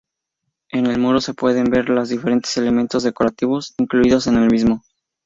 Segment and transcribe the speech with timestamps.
[0.71, 4.81] En el muro se pueden ver las diferentes elementos decorativos incluidos en el mismo.